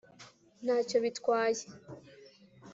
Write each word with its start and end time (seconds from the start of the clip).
nta 0.63 0.77
cyo 0.87 0.97
bitwaye. 1.03 1.63